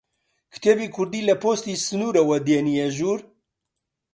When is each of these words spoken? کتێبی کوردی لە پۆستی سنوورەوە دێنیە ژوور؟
کتێبی 0.53 0.87
کوردی 0.95 1.25
لە 1.29 1.35
پۆستی 1.41 1.81
سنوورەوە 1.85 2.37
دێنیە 2.47 2.87
ژوور؟ 2.97 3.19